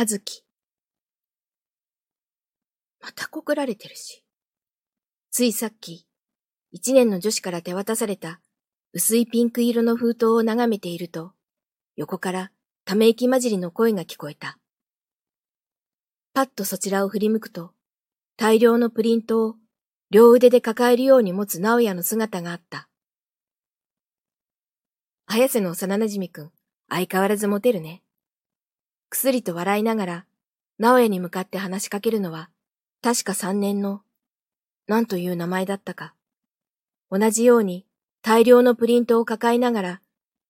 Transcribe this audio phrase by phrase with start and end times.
[0.00, 0.46] はずき。
[3.02, 4.24] また告られてるし。
[5.30, 6.06] ついさっき、
[6.72, 8.40] 一年の女子から手渡された
[8.94, 11.32] 薄いピンク色の封筒を眺めていると、
[11.96, 12.50] 横から
[12.86, 14.56] ため息混じりの声が聞こえた。
[16.32, 17.72] パッとそちらを振り向くと、
[18.38, 19.56] 大量のプリントを
[20.10, 22.88] 両腕で抱えるように持つ直哉の姿があった。
[25.26, 26.52] 綾瀬の幼馴染くん、
[26.88, 28.02] 相変わらずモテるね。
[29.10, 30.26] くすりと笑いながら、
[30.78, 32.48] 直哉に向かって話しかけるのは、
[33.02, 34.02] 確か三年の、
[34.86, 36.14] 何という名前だったか。
[37.10, 37.86] 同じように
[38.22, 40.00] 大量のプリントを抱えながら、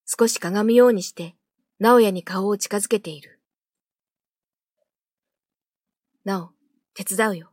[0.05, 1.35] 少しかがむようにして、
[1.79, 3.41] 直哉に顔を近づけている。
[6.25, 6.51] なお、
[6.93, 7.51] 手伝うよ。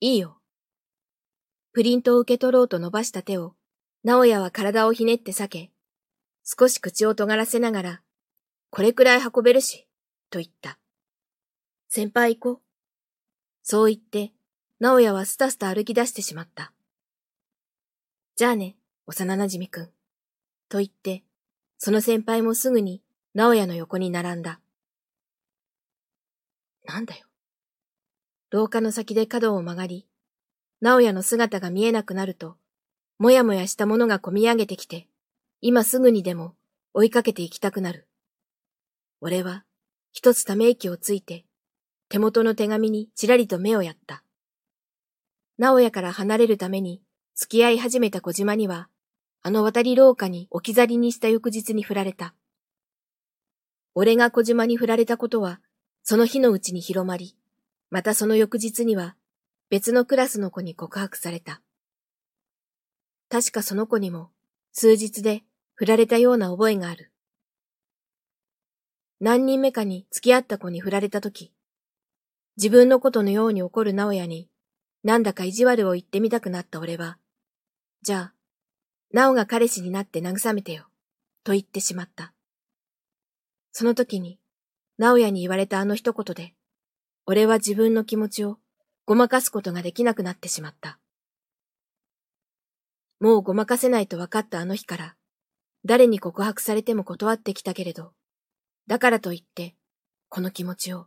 [0.00, 0.38] いいよ。
[1.72, 3.54] プリントを受け取ろうと伸ばした手を、
[4.04, 5.70] 直哉は体をひねって避け、
[6.44, 8.02] 少し口を尖らせながら、
[8.70, 9.86] これくらい運べるし、
[10.30, 10.78] と言った。
[11.88, 12.62] 先輩行こう。
[13.62, 14.32] そう言って、
[14.78, 16.72] 直哉はスタスタ歩き出してしまった。
[18.36, 19.90] じゃあね、幼馴染くん。
[20.68, 21.24] と言って、
[21.76, 23.02] その先輩もすぐに
[23.34, 24.60] 直哉の横に並んだ。
[26.86, 27.26] なんだよ。
[28.50, 30.06] 廊下の先で角を曲がり、
[30.80, 32.56] 直哉の姿が見えなくなると、
[33.18, 35.06] もやもやしたものがこみ上げてきて、
[35.60, 36.54] 今すぐにでも
[36.94, 38.08] 追いかけて行きたくなる。
[39.20, 39.64] 俺は
[40.12, 41.44] 一つため息をついて、
[42.08, 44.24] 手元の手紙にちらりと目をやった。
[45.58, 47.02] 直哉から離れるために
[47.34, 48.88] 付き合い始めた小島には、
[49.42, 52.34] あの渡り廊下に置き去りにした翌日に振られた。
[53.94, 55.60] 俺が小島に振られたことは、
[56.02, 57.36] その日のうちに広まり、
[57.90, 59.16] またその翌日には、
[59.68, 61.62] 別のクラスの子に告白された。
[63.28, 64.30] 確かその子にも、
[64.72, 65.44] 数日で
[65.74, 67.10] 振られたような覚えがある。
[69.20, 71.52] 何人目かに付き合った子に振られたとき、
[72.56, 74.48] 自分のことのように怒る直哉に、
[75.04, 77.18] なんだか意地悪を言ってみたくなった俺は、
[78.00, 78.34] じゃあ、
[79.12, 80.86] 直が彼氏になって慰めてよ、
[81.44, 82.32] と言ってしまった。
[83.72, 84.38] その時に、
[84.96, 86.54] 直哉に言われたあの一言で、
[87.26, 88.58] 俺は自分の気持ちを
[89.04, 90.98] ごまかすことができなくなってしまった。
[93.20, 95.16] もうごまかせないと分かったあの日から、
[95.84, 98.12] 誰に告白されても断ってきたけれど、
[98.86, 99.74] だからといって、
[100.28, 101.06] この気持ちを、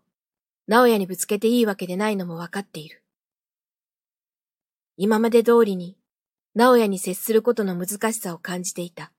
[0.67, 3.03] 直哉にぶつけていいわけでないのもわかっている。
[4.97, 5.97] 今まで通りに、
[6.55, 9.11] 直哉に接することの難しさを感じていた。